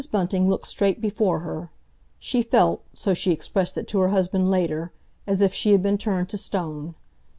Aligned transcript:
Bunting 0.11 0.49
looked 0.49 0.65
straight 0.65 0.99
before 0.99 1.41
her. 1.41 1.69
She 2.17 2.41
felt—so 2.41 3.13
she 3.13 3.31
expressed 3.31 3.77
it 3.77 3.87
to 3.89 3.99
her 3.99 4.07
husband 4.07 4.49
later—as 4.49 5.41
if 5.41 5.53
she 5.53 5.73
had 5.73 5.83
been 5.83 5.99
turned 5.99 6.29
to 6.29 6.39
stone. 6.39 6.95